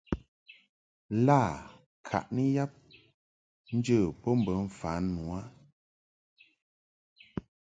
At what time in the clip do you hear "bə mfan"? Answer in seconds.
4.43-5.03